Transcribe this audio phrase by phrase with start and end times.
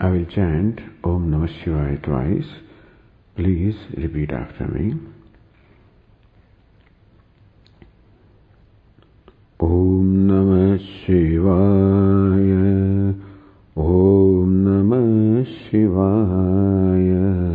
[0.00, 2.50] I will chant Om Namah Shivaya twice.
[3.36, 4.94] Please repeat after me.
[9.60, 12.42] Om Namah Shivaya.
[13.76, 17.51] Om Namah Shivaya.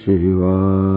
[0.00, 0.89] शिवाय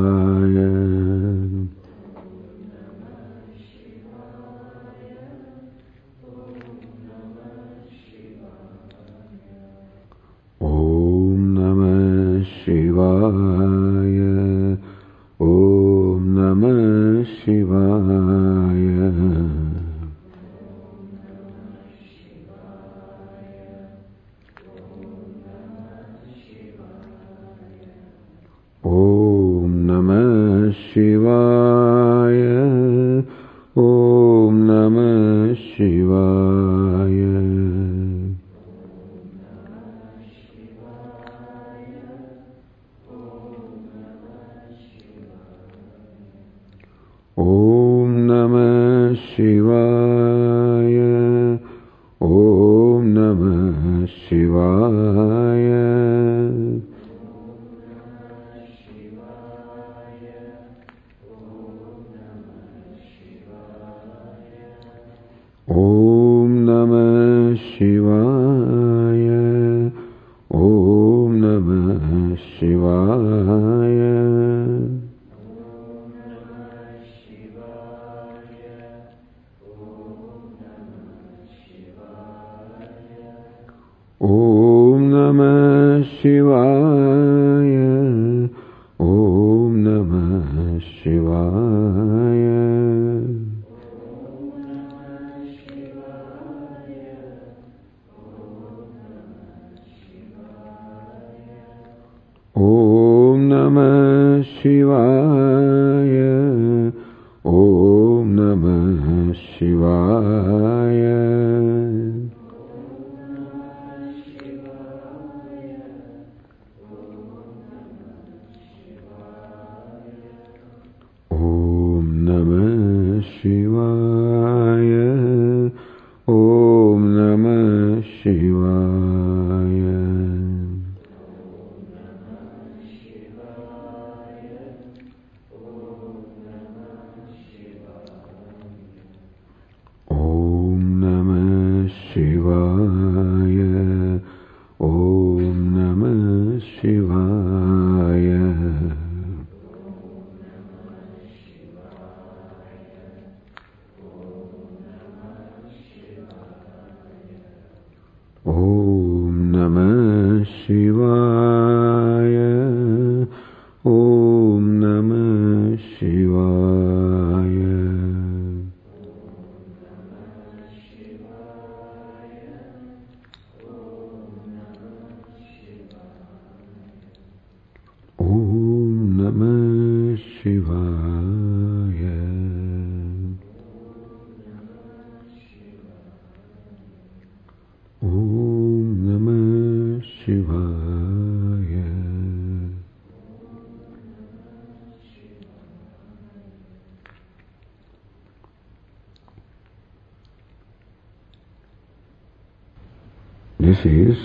[203.64, 204.18] This is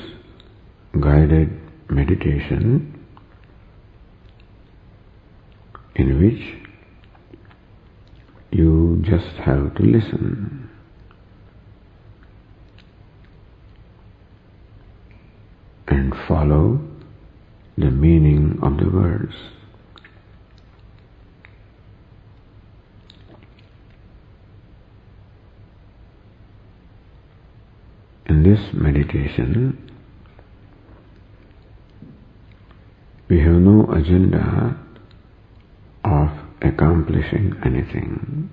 [1.00, 1.48] guided
[1.88, 3.04] meditation
[5.94, 6.56] in which
[8.50, 10.68] you just have to listen.
[15.86, 16.80] And follow
[17.76, 19.36] the meaning of the words.
[28.48, 29.76] This meditation,
[33.28, 34.74] we have no agenda
[36.02, 36.30] of
[36.62, 38.48] accomplishing anything.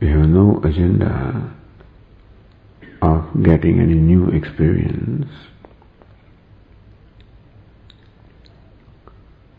[0.00, 1.52] We have no agenda
[3.02, 5.28] of getting any new experience.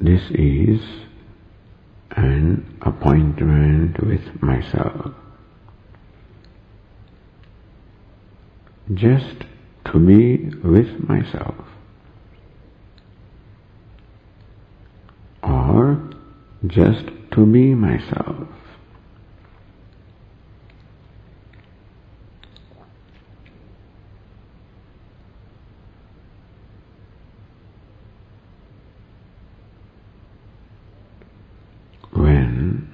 [0.01, 0.81] This is
[2.17, 5.13] an appointment with myself.
[8.93, 9.45] Just
[9.91, 11.55] to be with myself.
[15.41, 16.09] Or
[16.67, 18.47] just to be myself.
[32.11, 32.89] When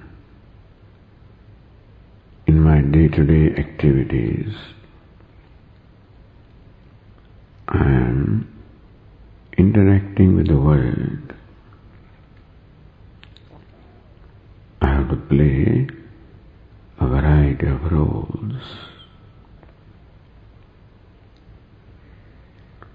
[2.47, 4.55] in my day-to-day activities,
[7.67, 8.47] I am
[9.57, 11.33] interacting with the world.
[14.81, 15.87] I have to play
[16.99, 18.63] a variety of roles.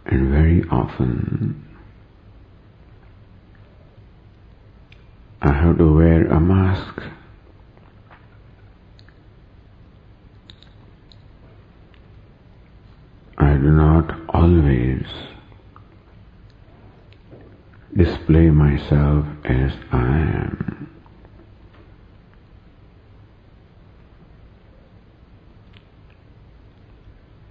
[0.06, 1.65] And very often
[5.41, 7.03] I have to wear a mask
[13.65, 15.07] do not always
[18.35, 20.89] display myself as I am.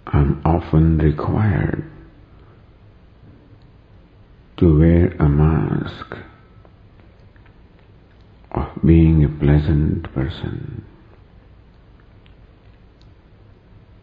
[0.08, 1.90] I'm often required
[4.58, 6.18] to wear a mask
[8.52, 10.86] of being a pleasant person,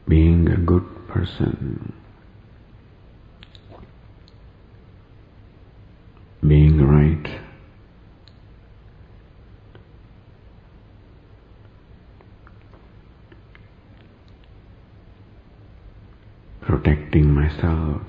[0.09, 1.93] being a good person.
[6.51, 7.41] being right.
[16.63, 18.03] Protecting myself.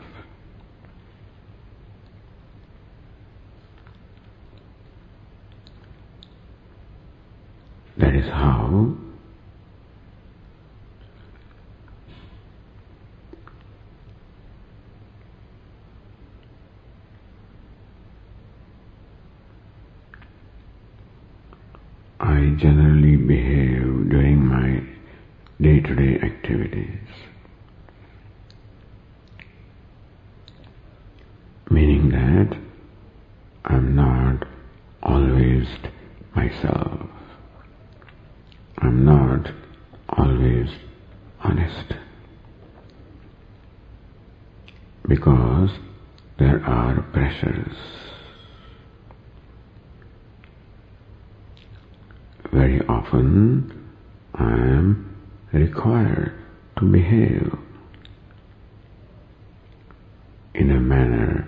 [7.97, 8.95] That is how
[22.21, 24.83] I generally behave during my
[25.59, 26.99] day-to-day activities.
[31.81, 32.59] Meaning that
[33.65, 34.47] I'm not
[35.01, 35.65] always
[36.35, 37.09] myself.
[38.77, 39.47] I'm not
[40.09, 40.67] always
[41.43, 41.93] honest.
[45.07, 45.71] Because
[46.37, 47.75] there are pressures
[52.53, 53.89] very often
[54.35, 55.17] I am
[55.51, 56.31] required
[56.77, 57.51] to behave
[60.53, 61.47] in a manner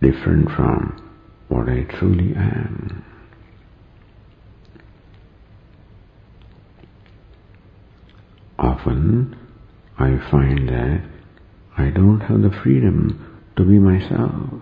[0.00, 1.10] different from
[1.48, 3.04] what I truly am.
[8.58, 9.36] Often
[9.98, 11.02] I find that
[11.76, 14.60] I don't have the freedom to be myself.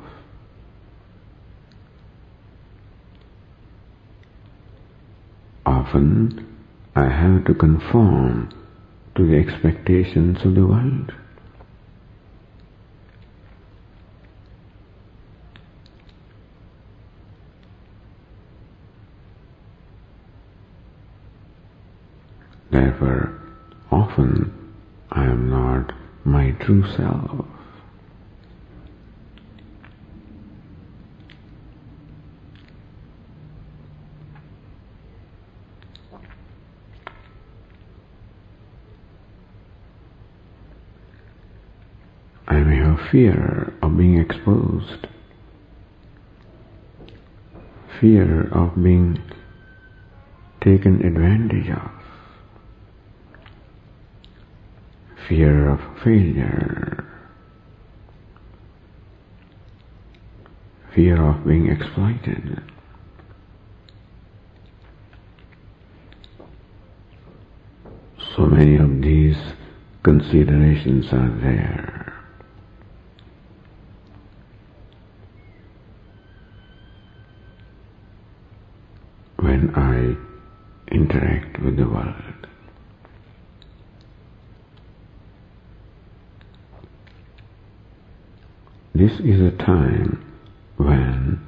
[5.89, 6.47] often
[6.95, 8.51] I have to conform
[9.17, 11.13] to the expectations of the world.
[22.71, 23.41] Therefore,
[23.91, 24.53] often
[25.11, 25.93] I am not
[26.25, 27.47] my true self.
[42.47, 45.07] I may have fear of being exposed,
[48.01, 49.19] fear of being
[50.63, 51.98] taken advantage of,
[55.29, 57.05] fear of failure,
[60.95, 62.63] fear of being exploited.
[68.37, 69.37] So many of these
[70.03, 71.99] considerations are there.
[79.41, 80.17] when I
[80.95, 82.47] interact with the world.
[89.09, 90.23] This is a time
[90.77, 91.41] when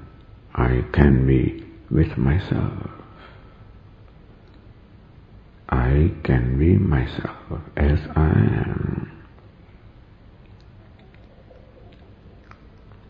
[0.55, 2.88] I can be with myself.
[5.69, 9.25] I can be myself as I am.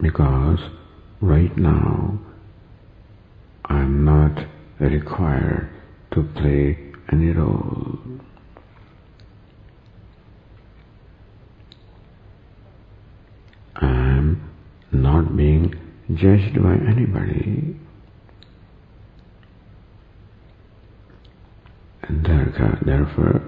[0.00, 0.58] Because
[1.20, 2.18] right now
[3.66, 4.46] I'm not
[4.80, 5.70] required
[6.12, 6.76] to play
[7.12, 7.98] any role.
[15.20, 15.74] Not being
[16.14, 17.76] judged by anybody.
[22.02, 22.24] And
[22.84, 23.42] therefore,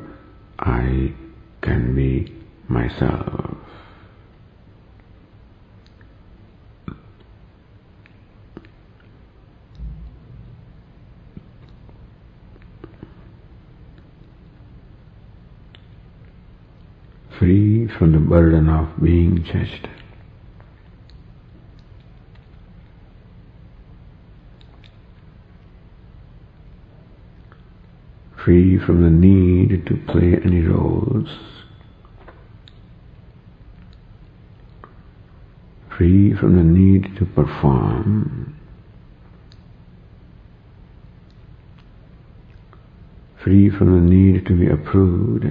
[0.59, 1.13] I
[1.63, 2.33] can be
[2.69, 3.57] myself.
[17.39, 19.89] Free from the burden of being judged.
[28.45, 31.29] Free from the need to play any roles,
[35.97, 38.59] free from the need to perform,
[43.45, 45.45] free from the need to be approved.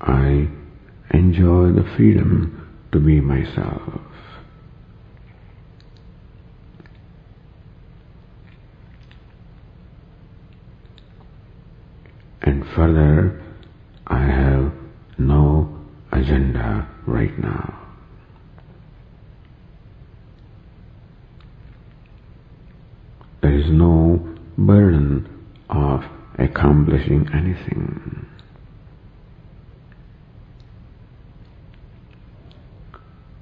[0.00, 0.48] I
[1.14, 3.82] enjoy the freedom to be myself.
[12.42, 13.42] And further,
[14.06, 14.72] I have
[15.18, 15.68] no
[16.12, 17.80] agenda right now.
[23.40, 25.28] There is no burden
[25.68, 26.00] of
[26.38, 28.26] accomplishing anything.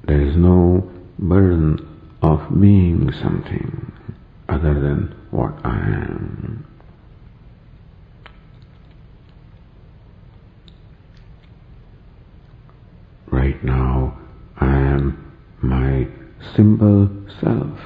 [0.06, 1.78] There is no burden
[2.22, 3.92] of being something
[4.48, 6.66] other than what I am.
[13.30, 14.18] Right now,
[14.58, 16.06] I am my
[16.54, 17.08] simple
[17.40, 17.78] self.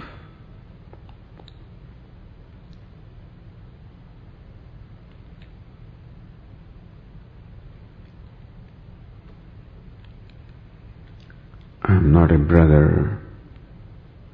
[11.83, 13.21] I'm not a brother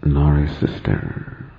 [0.05, 1.51] nor a sister.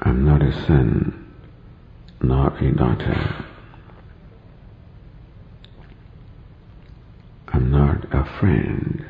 [0.00, 1.34] I'm not a son
[2.98, 3.44] nor a.
[7.48, 9.04] I'm not a friend.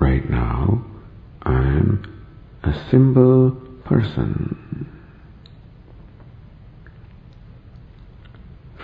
[0.00, 0.84] Right now,
[1.42, 2.24] I'm
[2.64, 3.52] a simple
[3.84, 4.62] person.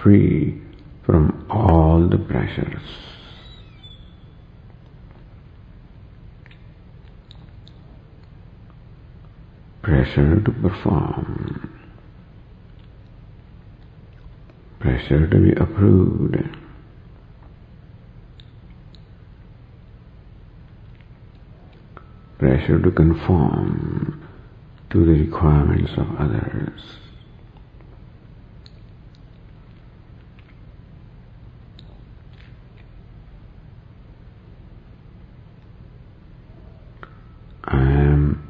[0.03, 0.61] free
[1.05, 3.18] from all the pressures.
[9.89, 11.81] Pressure to perform,
[14.81, 16.37] pressure to be approved,
[22.39, 24.29] pressure to conform
[24.91, 26.83] to the requirements of others.
[37.65, 38.43] I am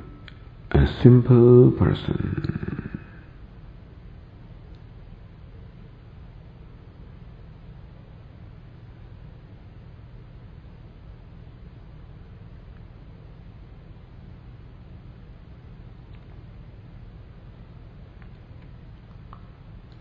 [0.72, 3.00] a simple person.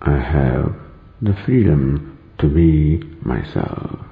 [0.02, 0.76] I have
[1.22, 4.08] the freedom to be myself.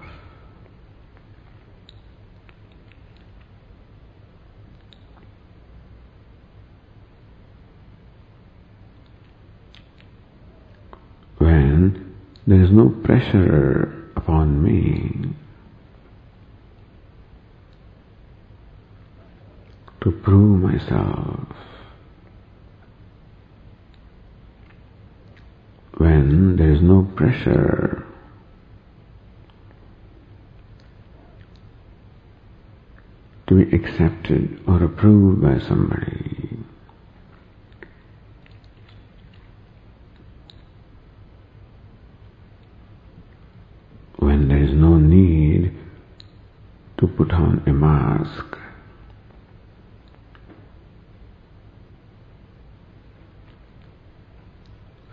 [11.38, 12.16] When
[12.48, 15.34] there is no pressure upon me.
[20.02, 21.48] To prove myself,
[25.98, 28.06] when there is no pressure.
[33.48, 36.58] To be accepted or approved by somebody.
[44.18, 45.78] When there is no need
[46.98, 48.58] to put on a mask.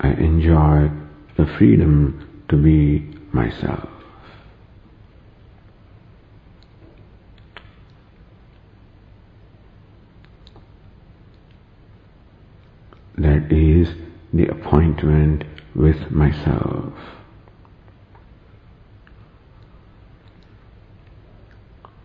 [0.01, 0.91] I enjoy
[1.37, 3.01] the freedom to be
[3.33, 3.89] myself.
[13.17, 13.89] That is
[14.33, 16.93] the appointment with myself.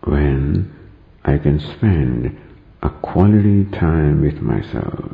[0.04, 0.74] When
[1.38, 2.36] I can spend
[2.82, 5.12] a quality time with myself.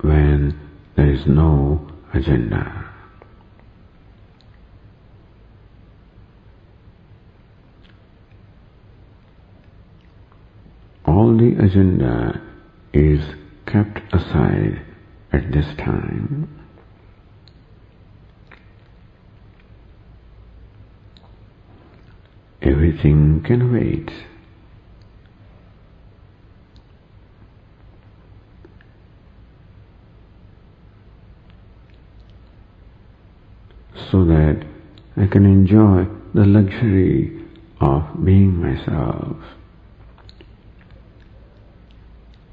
[0.00, 0.58] When
[0.96, 2.80] there is no agenda.
[11.04, 12.42] all the agenda
[12.92, 13.20] is
[13.66, 14.82] kept aside
[15.32, 16.61] at this time.
[22.64, 24.08] Everything can wait.
[34.10, 34.64] So that
[35.16, 37.42] I can enjoy the luxury
[37.80, 39.36] of being myself.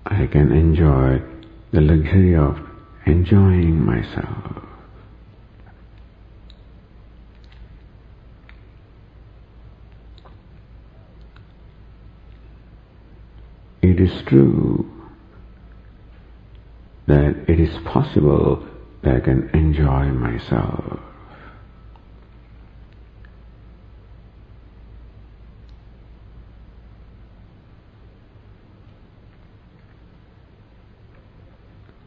[0.08, 1.22] I can enjoy
[1.72, 2.58] the luxury of
[3.06, 4.69] enjoying myself.
[14.00, 14.90] It is true
[17.08, 18.66] that it is possible
[19.04, 21.00] that I can enjoy myself.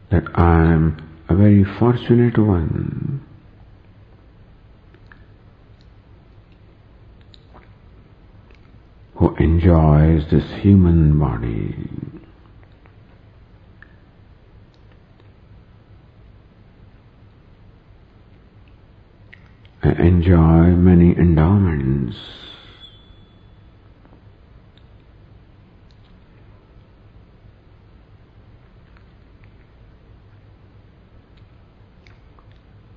[0.09, 3.21] that I am a very fortunate one.
[9.15, 11.73] who enjoys this human body.
[19.81, 22.17] I enjoy many endowments.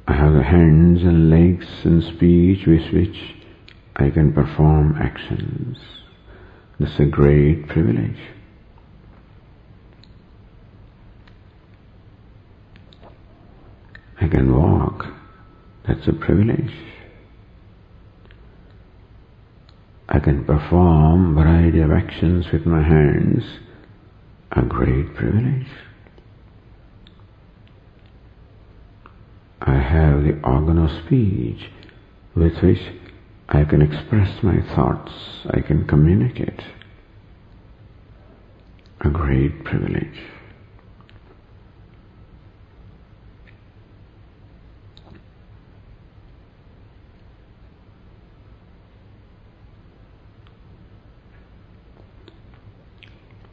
[0.09, 3.37] I have hands and legs and speech with which
[3.96, 5.79] I can perform actions.
[6.79, 8.19] This is a great privilege.
[14.21, 15.07] I can walk.
[15.89, 16.73] That's a privilege.
[20.09, 23.43] I can perform variety of actions with my hands.
[24.53, 25.67] A great privilege.
[29.61, 31.71] I have the organ of speech
[32.35, 32.79] with which
[33.49, 35.13] I can express my thoughts,
[35.51, 36.61] I can communicate.
[39.01, 40.21] A great privilege.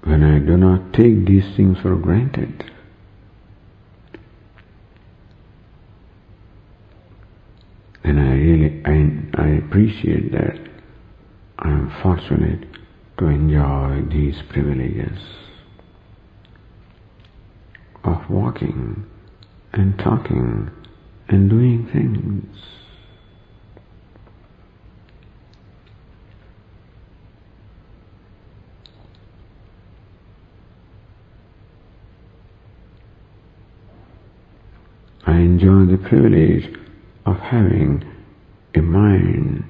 [0.04, 2.72] When I do not take these things for granted,
[8.04, 10.60] And I really, I, I appreciate that
[11.60, 12.68] I am fortunate
[13.18, 15.20] to enjoy these privileges
[18.04, 19.06] of walking
[19.72, 20.70] and talking
[21.30, 22.58] and doing things.
[35.26, 36.78] I enjoy the privilege
[37.26, 38.04] of having
[38.76, 39.64] a mind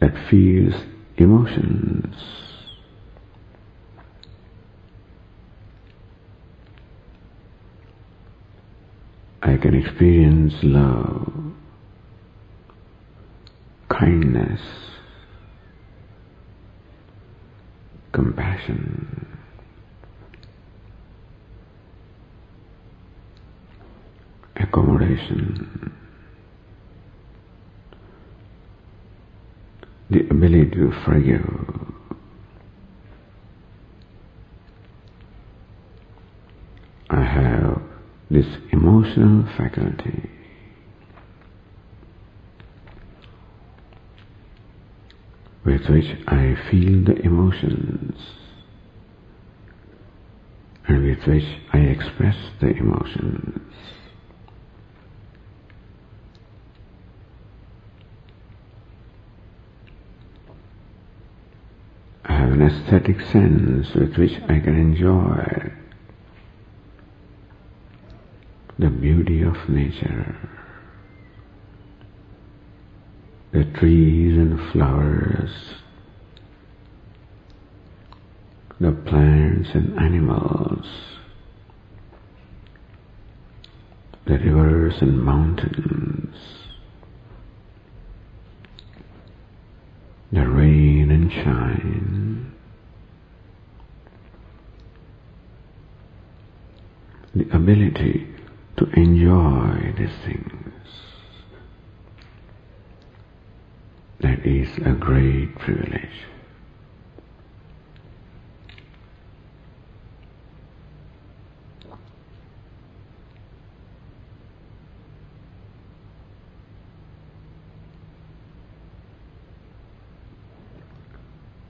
[0.00, 0.74] that feels
[1.16, 2.14] emotions.
[9.42, 11.32] I can experience love,
[13.88, 14.60] kindness,
[18.12, 19.29] compassion.
[30.10, 31.46] The ability to forgive.
[37.10, 37.82] I have
[38.30, 40.30] this emotional faculty.
[45.64, 48.18] with which I feel the emotions
[50.88, 53.60] and with which I express the emotions.
[62.24, 65.72] I have an aesthetic sense with which I can enjoy
[68.78, 70.36] the beauty of nature,
[73.52, 75.50] the trees and flowers,
[78.78, 80.86] the plants and animals,
[84.26, 86.36] the rivers and mountains,
[90.30, 92.49] the rain and shine,
[97.34, 98.26] the ability
[98.76, 100.60] to enjoy these things.
[104.20, 106.26] That is a great privilege.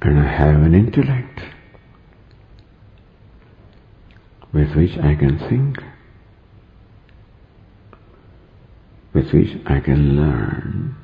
[0.03, 1.41] And I have an intellect
[4.53, 5.79] with which I can think.
[9.13, 10.97] with which I can learn.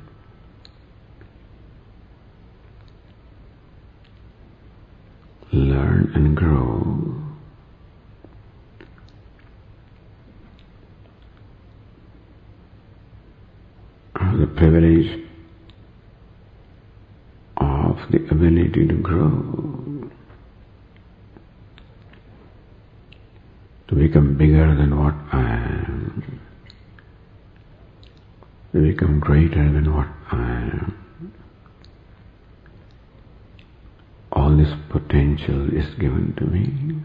[5.51, 7.23] Learn and grow.
[14.15, 15.25] Ah, the privilege
[17.57, 20.09] of the ability to grow
[23.87, 26.39] to become bigger than what I am
[28.71, 31.33] become greater than what I am.
[34.31, 37.03] All this potential is given to me.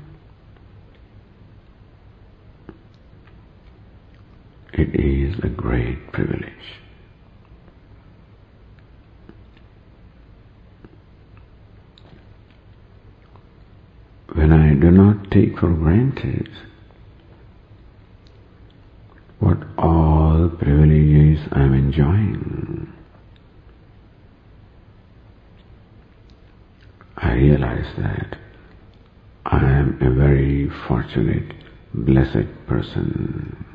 [4.75, 6.53] It is a great privilege.
[14.35, 16.49] When I do not take for granted
[19.43, 19.59] what
[20.43, 22.93] all privileges I am enjoying.
[27.17, 28.39] I realize that
[29.47, 31.53] I am a very fortunate,
[31.95, 33.72] blessed person.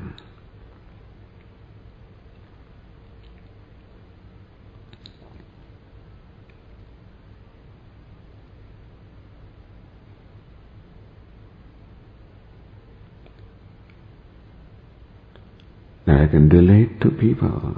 [16.28, 17.76] Can relate to people.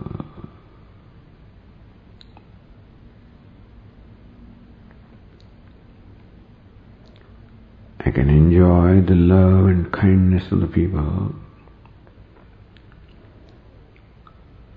[8.00, 11.34] I can enjoy the love and kindness of the people,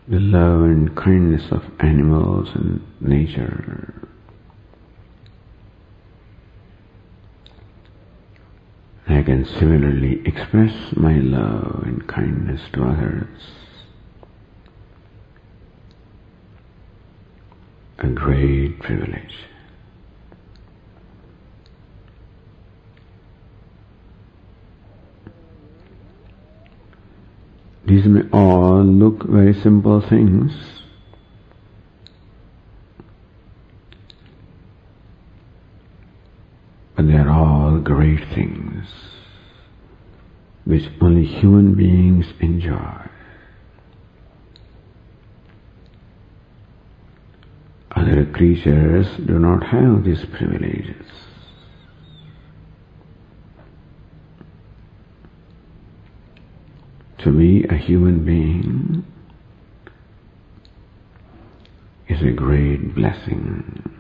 [0.08, 4.08] the love and kindness of animals and nature.
[9.08, 13.63] I can similarly express my love and kindness to others.
[18.00, 19.36] A great privilege.
[27.86, 30.52] These may all look very simple things,
[36.96, 38.88] but they are all great things
[40.66, 43.10] which only human beings enjoy.
[47.96, 51.06] Other creatures do not have these privileges.
[57.24, 59.06] To be a human being
[62.10, 63.94] is a great blessing.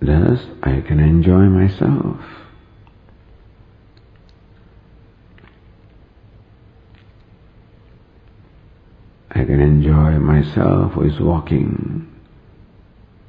[0.00, 2.20] Thus, I can enjoy myself.
[9.32, 12.06] I can enjoy myself who is walking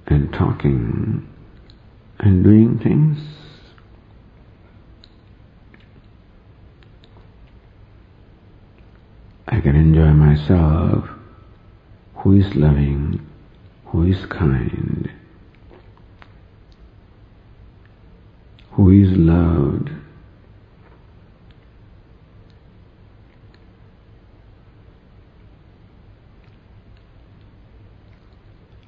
[0.06, 1.28] and talking
[2.20, 3.18] and doing things.
[9.48, 11.10] I can enjoy myself
[12.18, 13.26] who is loving,
[13.88, 15.10] who is kind,
[18.78, 19.90] who is loved.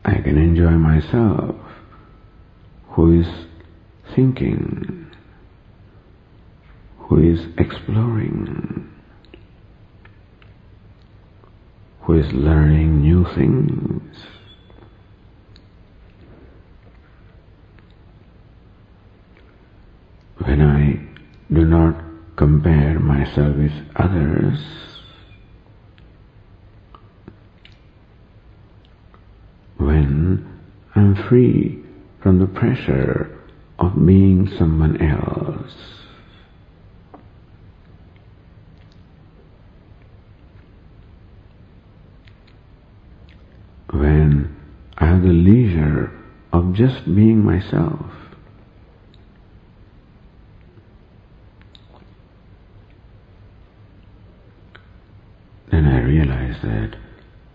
[0.06, 1.56] I can enjoy myself
[2.89, 3.28] who is
[4.13, 5.08] thinking,
[6.99, 8.91] who is exploring,
[12.02, 14.15] who is learning new things.
[20.50, 22.04] When I do not
[22.36, 24.58] compare myself with others,
[29.78, 30.60] when
[30.96, 31.84] I'm free
[32.24, 33.40] from the pressure
[33.78, 35.76] of being someone else.
[43.92, 44.58] When
[44.98, 46.12] I have the leisure
[46.52, 48.08] of just being myself.
[55.72, 56.95] Then I realize that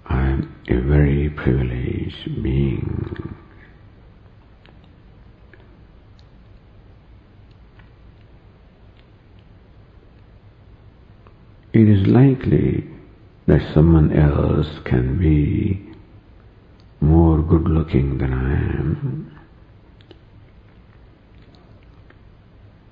[0.07, 3.35] I'm a very privileged being.
[11.73, 12.89] It is likely
[13.47, 15.93] that someone else can be
[17.01, 19.39] more good looking than I am.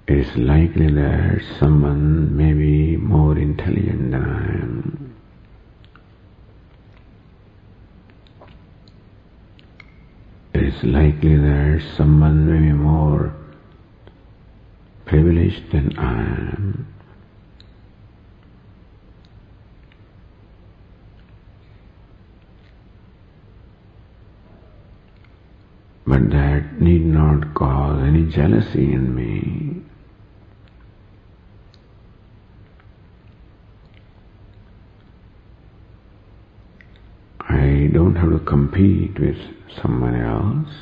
[0.09, 5.12] It is likely that someone may be more intelligent than I am.
[10.83, 13.33] It is likely that someone may be more
[15.05, 16.89] privileged than I am.
[26.05, 29.92] But that need not cause any jealousy in me.
[37.53, 39.37] I don't have to compete with
[39.83, 40.75] someone else.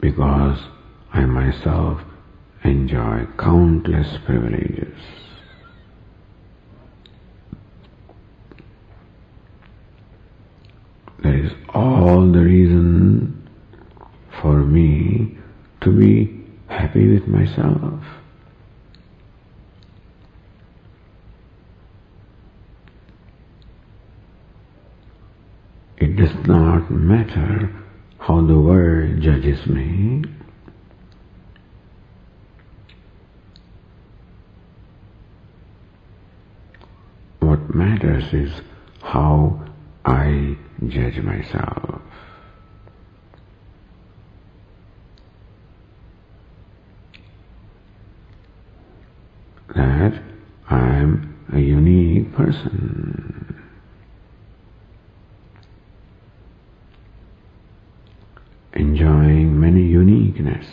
[0.00, 0.58] Because
[1.12, 2.00] I myself
[2.62, 5.00] enjoy countless privileges.
[11.24, 13.50] That is all the reason
[14.40, 15.38] for me
[15.80, 18.00] to be happy with myself.
[25.96, 27.70] It does not matter
[28.18, 30.24] how the world judges me.
[37.40, 38.50] What matters is
[39.02, 39.62] how
[40.04, 40.56] I
[40.88, 42.00] judge myself.
[49.74, 50.22] That
[50.70, 53.53] I'm a unique person.
[58.94, 60.64] Enjoying many uniqueness.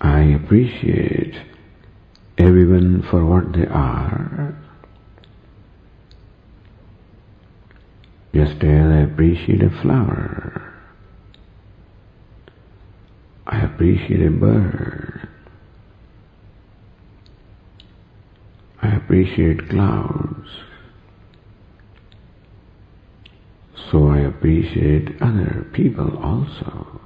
[0.00, 1.34] I appreciate
[2.38, 4.56] everyone for what they are.
[8.32, 10.74] Just as I appreciate a flower.
[13.48, 15.28] I appreciate a bird.
[18.80, 20.48] I appreciate clouds.
[23.90, 27.00] So I appreciate other people also.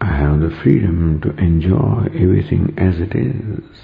[0.00, 3.78] I have the freedom to enjoy everything as it is.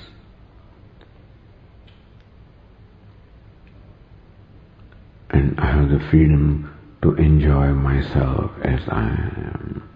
[5.30, 6.73] And I have the freedom
[7.04, 9.86] to enjoy myself as I am.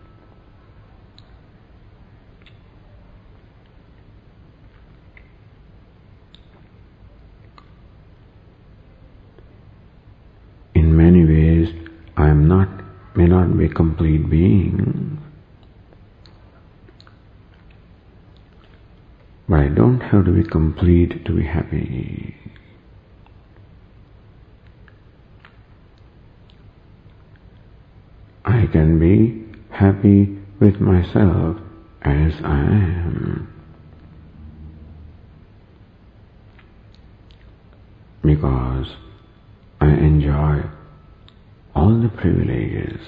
[10.74, 11.74] In many ways,
[12.18, 12.68] I am not,
[13.16, 15.18] may not be a complete being,
[19.48, 22.47] but I don't have to be complete to be happy.
[28.48, 31.58] I can be happy with myself
[32.00, 33.52] as I am.
[38.22, 38.86] Because
[39.82, 40.62] I enjoy
[41.74, 43.02] all the privileges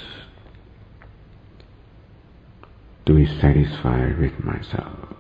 [3.07, 5.15] to be satisfied with myself.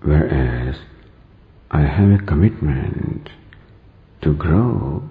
[0.00, 0.76] Whereas
[1.70, 3.28] I have a commitment
[4.22, 5.02] to grow,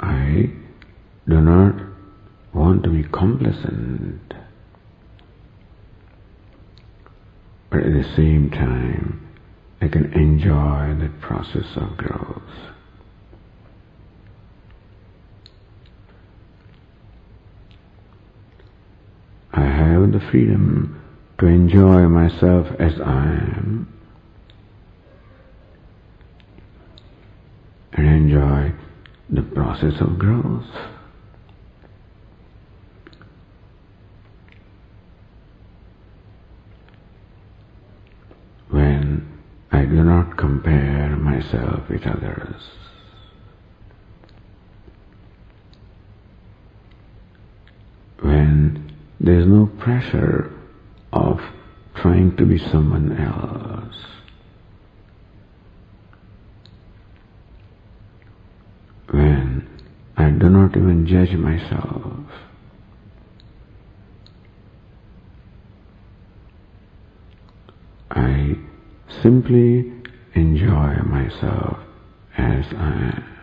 [0.00, 0.50] I
[1.28, 1.74] do not
[2.52, 4.34] want to be complacent.
[7.70, 9.20] But at the same time,
[9.80, 12.42] I can enjoy the process of growth.
[19.52, 21.00] I have the freedom
[21.38, 23.93] to enjoy myself as I am
[27.94, 28.72] and enjoy
[29.30, 30.64] the process of growth.
[38.70, 39.34] When
[39.70, 42.62] I do not compare myself with others.
[48.20, 50.50] When there is no pressure
[51.12, 51.38] of
[51.96, 53.94] trying to be someone else.
[59.10, 59.68] When
[60.16, 62.12] I do not even judge myself.
[68.10, 68.54] I
[69.22, 69.90] simply
[70.34, 71.78] enjoy myself
[72.36, 73.34] as I am.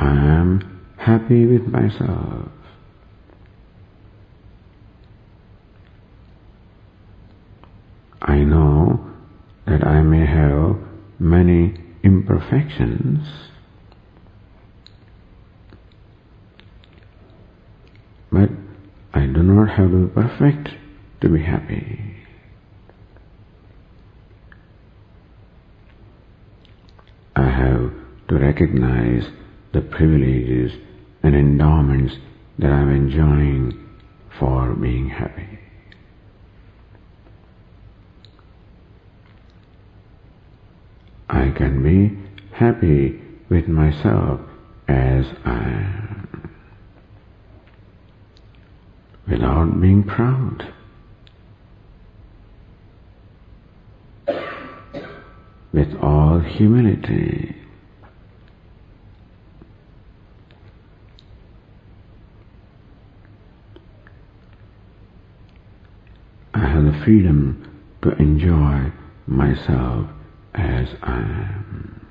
[0.00, 2.00] I am happy with myself.
[2.00, 2.48] Uh,
[8.20, 9.00] I know
[9.66, 10.76] that I may have
[11.18, 13.26] many imperfections,
[18.30, 18.50] but
[19.14, 20.68] I do not have to be perfect
[21.20, 22.16] to be happy.
[27.36, 27.92] I have
[28.28, 29.24] to recognize
[29.72, 30.72] the privileges
[31.22, 32.14] and endowments
[32.58, 33.88] that I'm enjoying
[34.38, 35.58] for being happy.
[41.28, 42.16] I can be
[42.52, 44.40] happy with myself
[44.88, 46.08] as I am
[49.28, 50.72] without being proud.
[55.72, 57.57] With all humility.
[66.58, 67.64] I have the freedom
[68.02, 68.92] to enjoy
[69.28, 70.08] myself
[70.54, 72.07] as I am.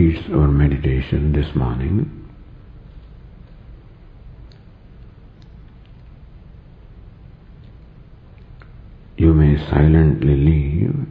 [0.00, 2.26] That our meditation this morning.
[9.18, 11.06] You may silently leave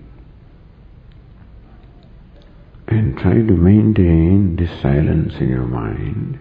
[2.88, 6.40] and try to maintain this silence in your mind.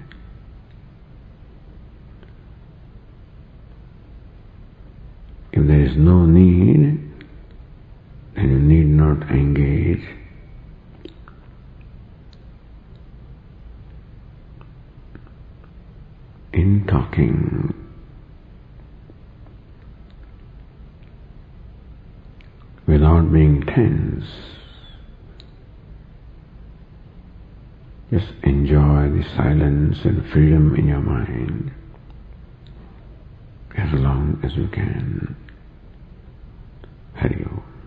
[5.53, 7.13] If there is no need,
[8.37, 10.19] then you need not engage.
[17.19, 17.75] In talking.
[22.87, 24.25] Without being tense.
[28.11, 31.71] Just enjoy the silence and freedom in your mind
[33.77, 35.37] as long as you can.
[37.15, 37.78] Hari Om.